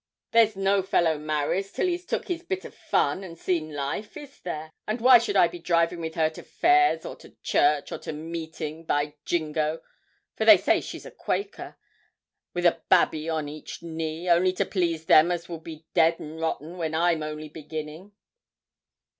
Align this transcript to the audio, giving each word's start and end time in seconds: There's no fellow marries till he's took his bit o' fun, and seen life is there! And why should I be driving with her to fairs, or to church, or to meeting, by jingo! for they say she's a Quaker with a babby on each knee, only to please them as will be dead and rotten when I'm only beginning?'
There's 0.31 0.55
no 0.55 0.81
fellow 0.81 1.19
marries 1.19 1.71
till 1.71 1.85
he's 1.85 2.07
took 2.07 2.27
his 2.27 2.41
bit 2.41 2.65
o' 2.65 2.71
fun, 2.71 3.23
and 3.23 3.37
seen 3.37 3.71
life 3.75 4.17
is 4.17 4.39
there! 4.39 4.71
And 4.87 4.99
why 4.99 5.19
should 5.19 5.35
I 5.35 5.47
be 5.47 5.59
driving 5.59 6.01
with 6.01 6.15
her 6.15 6.31
to 6.31 6.41
fairs, 6.41 7.05
or 7.05 7.15
to 7.17 7.37
church, 7.43 7.91
or 7.91 7.99
to 7.99 8.11
meeting, 8.11 8.83
by 8.83 9.13
jingo! 9.25 9.83
for 10.35 10.43
they 10.43 10.57
say 10.57 10.81
she's 10.81 11.05
a 11.05 11.11
Quaker 11.11 11.77
with 12.55 12.65
a 12.65 12.81
babby 12.89 13.29
on 13.29 13.47
each 13.47 13.83
knee, 13.83 14.27
only 14.27 14.53
to 14.53 14.65
please 14.65 15.05
them 15.05 15.29
as 15.31 15.47
will 15.47 15.59
be 15.59 15.85
dead 15.93 16.19
and 16.19 16.39
rotten 16.39 16.79
when 16.79 16.95
I'm 16.95 17.21
only 17.21 17.47
beginning?' 17.49 18.11